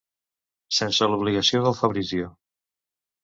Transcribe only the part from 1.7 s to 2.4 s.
Fabrizio.